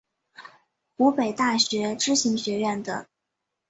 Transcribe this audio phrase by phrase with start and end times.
[0.97, 3.05] 湖北大学知行学院等